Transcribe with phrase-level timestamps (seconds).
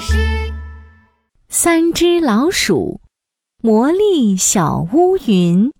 [0.00, 0.52] 师。
[1.48, 3.00] 三只老鼠，
[3.58, 5.72] 魔力小乌云。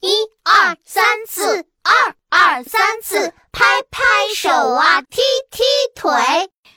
[0.00, 0.08] 一
[0.44, 4.00] 二三四，二二三四，拍拍
[4.36, 5.20] 手啊，踢
[5.50, 5.64] 踢
[5.96, 6.12] 腿，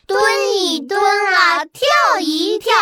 [0.08, 0.20] 蹲
[0.58, 1.00] 一蹲
[1.36, 2.74] 啊，跳一跳，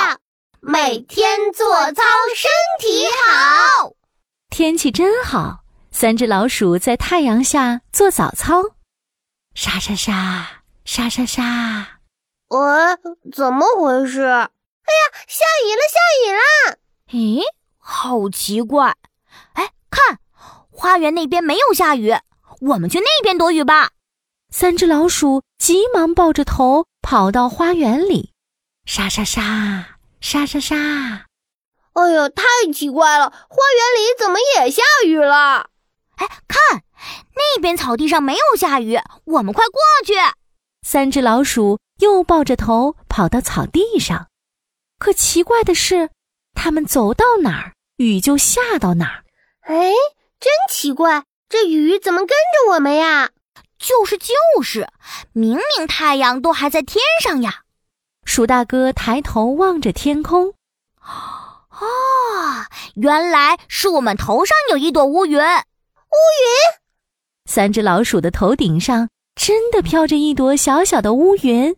[0.61, 2.04] 每天做操
[2.36, 2.50] 身
[2.80, 3.93] 体好。
[4.50, 8.64] 天气真好，三只老鼠在太阳下做早操，
[9.55, 11.98] 沙沙沙，沙沙沙。
[12.49, 12.98] 呃，
[13.31, 14.21] 怎么回事？
[14.23, 14.49] 哎呀，
[15.27, 16.77] 下雨了，下雨了！
[17.12, 17.44] 咦，
[17.77, 18.95] 好奇怪！
[19.53, 20.20] 哎，看，
[20.71, 22.12] 花园那边没有下雨，
[22.62, 23.91] 我们去那边躲雨吧。
[24.52, 28.34] 三只老鼠急忙抱着头跑到花园里，
[28.84, 30.76] 沙沙沙，沙沙沙。
[31.93, 32.43] 哎呀，太
[32.73, 35.70] 奇怪了，花园里怎么也下雨了？
[36.16, 36.81] 哎，看，
[37.35, 40.13] 那边草地上没有下雨，我们快过去。
[40.82, 44.30] 三只老鼠又抱着头跑到草地上，
[44.98, 46.10] 可奇怪的是，
[46.54, 49.24] 它们走到哪儿，雨就下到哪儿。
[49.62, 49.91] 哎，
[50.40, 53.32] 真奇怪，这雨怎么跟着我们呀？
[53.77, 54.88] 就是就是，
[55.32, 57.64] 明明太阳都还在天上呀！
[58.26, 60.54] 鼠大哥抬头望着天空，
[61.02, 61.86] 哦，
[62.96, 65.40] 原来是我们头上有一朵乌云。
[65.40, 66.80] 乌云，
[67.46, 69.09] 三只老鼠的头顶上。
[69.40, 71.78] 真的飘着一朵小小的乌云，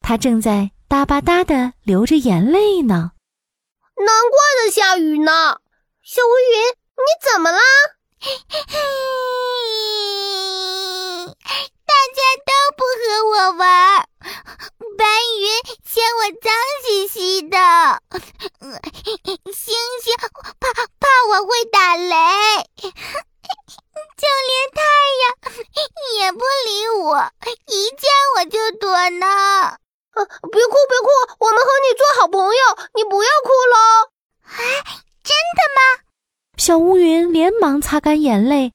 [0.00, 3.10] 它正在哒吧哒的流着眼泪呢。
[3.96, 5.58] 难怪在下雨呢。
[6.00, 7.58] 小乌云，你怎么了？
[11.84, 12.94] 大家都不和
[13.30, 14.06] 我玩，
[14.96, 15.04] 白
[15.40, 15.42] 云
[15.84, 16.52] 嫌我脏
[16.86, 17.58] 兮兮的，
[19.52, 20.14] 星星
[20.60, 20.84] 怕怕
[21.30, 22.14] 我会打雷。
[24.22, 24.80] 就连太
[25.20, 25.22] 阳
[26.16, 26.70] 也不理
[27.02, 27.10] 我，
[27.66, 29.26] 一见我就躲呢。
[29.26, 29.78] 啊，
[30.14, 31.08] 别哭别哭，
[31.38, 33.76] 我们和你做好朋友，你不要哭喽。
[34.44, 34.82] 哎，
[35.24, 36.04] 真的吗？
[36.58, 38.72] 小乌云连忙擦干眼泪，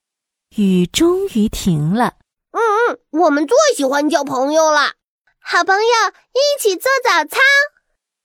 [0.55, 2.15] 雨终于停了。
[2.51, 2.59] 嗯
[2.89, 4.93] 嗯，我们最喜欢交朋友了，
[5.39, 5.83] 好朋友
[6.33, 7.39] 一起做早操。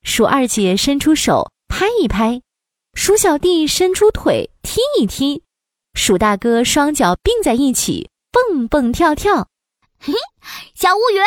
[0.02, 2.40] 鼠二姐伸出手拍一拍，
[2.94, 5.44] 鼠小弟伸出腿踢一踢。
[5.94, 9.48] 鼠大哥双脚并在一起，蹦蹦跳跳。
[10.04, 10.12] 嘿，
[10.74, 11.22] 小乌云，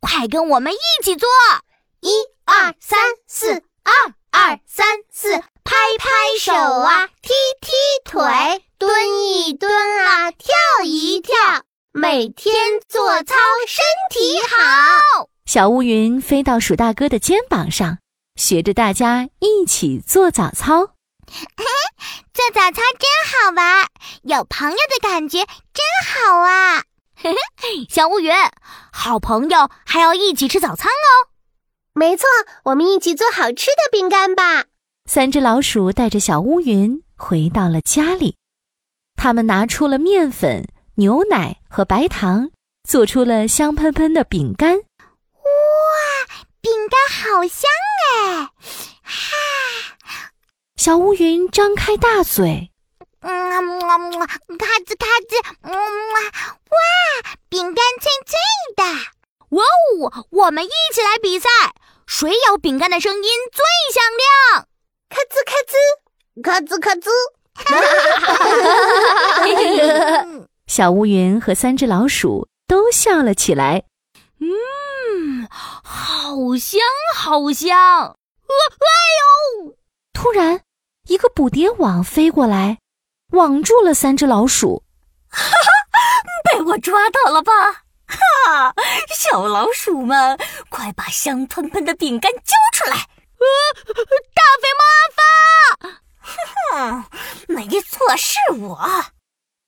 [0.00, 1.28] 快跟我们一起做！
[2.00, 2.10] 一
[2.44, 2.98] 二三
[3.28, 3.92] 四，二
[4.32, 6.08] 二三四，拍拍
[6.40, 7.72] 手啊，踢踢
[8.04, 9.70] 腿，蹲一蹲
[10.04, 10.48] 啊，跳
[10.84, 11.34] 一跳，
[11.92, 15.28] 每天做操身体好。
[15.44, 17.98] 小乌云飞到鼠大哥的肩膀上，
[18.34, 20.88] 学着大家一起做早操。
[22.34, 23.86] 做早操真好玩，
[24.22, 26.82] 有朋友的感觉真好啊！
[27.88, 28.32] 小乌云，
[28.92, 31.28] 好朋友还要一起吃早餐哦。
[31.92, 32.26] 没错，
[32.64, 34.66] 我们一起做好吃的饼干吧。
[35.08, 38.36] 三只老鼠带着小乌云回到了家里，
[39.16, 42.50] 他们拿出了面粉、牛奶和白糖，
[42.86, 44.76] 做出了香喷喷的饼干。
[44.76, 44.82] 哇，
[46.60, 47.70] 饼干好香
[48.12, 48.50] 哎！
[49.02, 49.36] 哈。
[50.76, 52.70] 小乌云张开大嘴，
[53.26, 54.26] 嗯啊啊
[54.56, 56.76] 咔吱咔吱，嗯哇，
[57.48, 58.38] 饼干脆脆
[58.76, 58.84] 的！
[59.48, 61.48] 哇哦，我们一起来比赛，
[62.06, 64.68] 谁咬饼干的声音最响亮？
[65.08, 65.74] 咔吱咔吱，
[66.40, 67.10] 咔吱咔吱。
[67.54, 67.64] 哈
[68.20, 68.36] 哈
[70.24, 70.26] 哈
[70.68, 73.82] 小乌云和三只老鼠都笑了起来。
[74.38, 76.80] 嗯，好香，
[77.16, 77.76] 好香！
[77.76, 78.86] 呃，哎
[79.64, 79.76] 呦！
[80.12, 80.60] 突然。
[81.08, 82.78] 一个捕蝶网飞过来，
[83.32, 84.82] 网住了三只老鼠。
[85.28, 85.50] 哈哈，
[86.50, 87.52] 被我抓到了吧？
[88.06, 88.74] 哈，
[89.14, 90.38] 小老鼠们，
[90.68, 92.96] 快把香喷喷的饼干交出来！
[92.96, 93.44] 呃，
[94.34, 96.30] 大肥猫阿发，哼
[96.70, 97.04] 哼，
[97.48, 98.78] 没错，是我。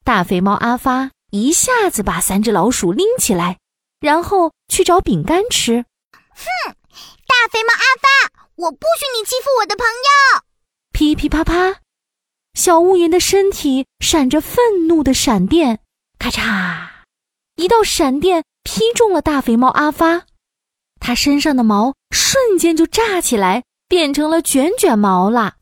[0.05, 3.59] 大肥猫阿发一下子把三只老鼠拎起来，
[4.01, 5.84] 然后去找饼干吃。
[6.13, 6.75] 哼，
[7.27, 8.09] 大肥猫阿发，
[8.54, 10.43] 我不许你欺负我的朋友！
[10.93, 11.81] 噼噼啪啪，
[12.59, 15.78] 小乌云的身体闪着愤怒的闪电，
[16.19, 16.89] 咔嚓，
[17.55, 20.25] 一道闪电劈中了大肥猫阿发，
[20.99, 25.55] 它身上的毛瞬间就炸起来，变成了卷卷毛了。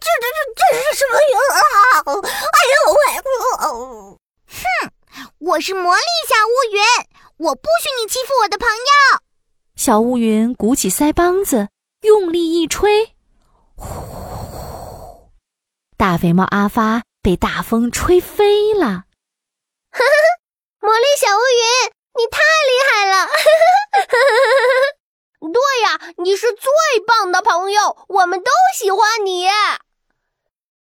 [0.00, 1.38] 这这这这是什么呀？
[2.54, 3.02] 哎呦喂！
[4.46, 4.62] 哼，
[5.40, 6.80] 我是魔力小乌云，
[7.48, 9.18] 我不许你欺负我的朋友。
[9.74, 11.68] 小乌云鼓起腮帮子，
[12.02, 13.13] 用力一吹。
[15.96, 19.04] 大肥猫阿发被大风吹飞了。
[20.80, 23.28] 魔力小乌云，你太厉害了。
[25.52, 26.70] 对呀，你是最
[27.06, 29.46] 棒的朋友，我们都喜欢你。